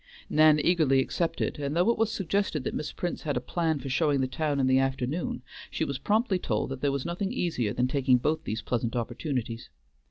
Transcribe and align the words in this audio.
Nan 0.31 0.59
eagerly 0.59 0.99
accepted, 0.99 1.59
and 1.59 1.75
though 1.75 1.91
it 1.91 1.97
was 1.99 2.11
suggested 2.11 2.63
that 2.63 2.73
Miss 2.73 2.91
Prince 2.91 3.21
had 3.21 3.37
a 3.37 3.39
plan 3.39 3.77
for 3.77 3.87
showing 3.89 4.19
the 4.19 4.25
town 4.27 4.59
in 4.59 4.65
the 4.65 4.79
afternoon, 4.79 5.43
she 5.69 5.85
was 5.85 5.99
promptly 5.99 6.39
told 6.39 6.71
that 6.71 6.81
there 6.81 6.91
was 6.91 7.05
nothing 7.05 7.31
easier 7.31 7.71
than 7.71 7.87
taking 7.87 8.17
both 8.17 8.43
these 8.43 8.63
pleasant 8.63 8.95
opportunities. 8.95 9.69